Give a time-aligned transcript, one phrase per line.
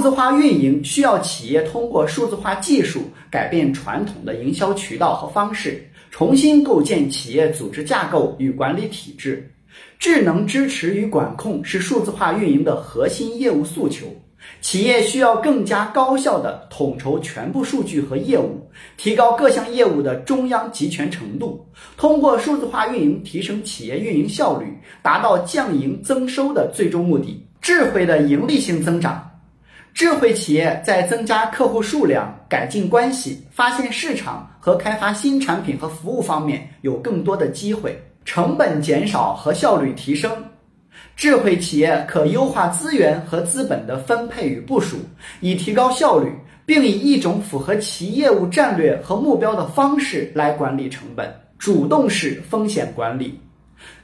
[0.00, 9.52] 数字化运营需要企业通过数字化技术改变传统的营销渠道和方式，重新构建企业组织架构与管理体制。
[9.98, 14.06] 智能支持与管控是数字化运营的核心业务诉求。
[14.62, 21.62] 企业需要更加高效地统筹全部数据和业务，提高各项业务的中央集权程度，
[21.98, 24.66] 通过数字化运营提升企业运营效率，
[25.02, 27.46] 达到降营增收的最终目的。
[27.60, 29.29] 智慧的盈利性增长，
[29.92, 40.30] 智慧企业在增加客户数量、改进关系、发现市场和开发新产品和服务方面有更多的机会，成本减少和效率提升。
[41.16, 44.96] 智慧企业可优化资源和资本的分配与部署，
[45.40, 46.32] 以提高效率，
[46.64, 51.30] 并以一种符合其业务战略和目标的方式来管理成本。
[51.58, 53.38] 主动式风险管理，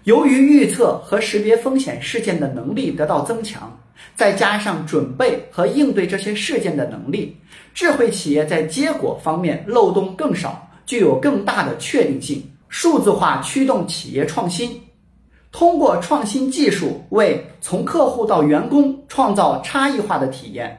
[0.05, 3.75] 由于预测和识别风险事件的能力得到增强，
[4.15, 7.37] 再加上准备和应对这些事件的能力，
[7.75, 12.43] 智慧企业在结果方面漏洞更少，具有更大的确定性。
[12.69, 14.79] 数字化驱动企业创新。
[15.53, 20.77] 通过创新技术为从客户到员工创造差异化的体验，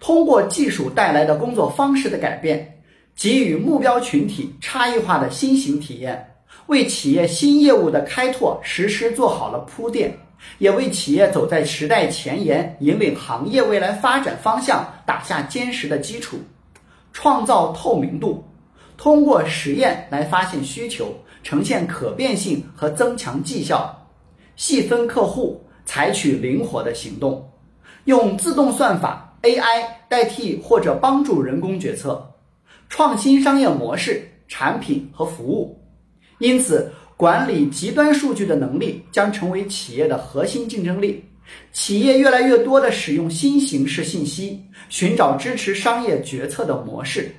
[0.00, 2.80] 通过技术带来的工作方式的改变，
[3.14, 6.26] 给予目标群体差异化的新型体验，
[6.66, 10.18] 为企业新业务的开拓实施做好了铺垫，
[10.58, 16.38] 也为企业走在时代前沿、引领行业未来发展方向打下坚实的基础。
[17.12, 18.44] 创造透明度，
[18.98, 24.06] 通过实验来发现需求，呈现可变性和增强绩效。
[24.56, 27.50] 细分客户，采取灵活的行动，
[28.04, 32.34] 用自动算法 AI 代替或者帮助人工决策，
[32.88, 35.80] 创新商业模式、产品和服务。
[36.38, 41.24] 因此，管理极端数据的能力将成为企业的核心竞争力。
[41.72, 47.34] 企业越来越多地使用新形式信息，寻找支持商业决策的模式。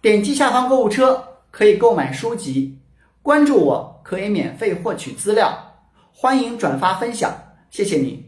[0.00, 2.76] 点击下方购物车可以购买书籍，
[3.22, 5.56] 关注我可以免费获取资料。
[6.12, 7.32] 欢迎转发分享，
[7.70, 8.24] 谢谢你。